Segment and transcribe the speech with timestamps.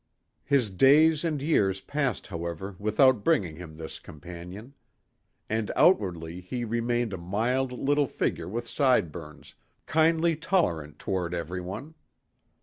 [0.43, 4.73] His days and years passed however without bringing him this companion.
[5.47, 9.53] And outwardly he remained a mild little figure with sideburns,
[9.85, 11.93] kindly tolerant toward everyone.